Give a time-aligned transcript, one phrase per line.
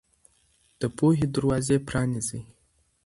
[0.79, 2.41] د پوهې دروازې پرانيزئ.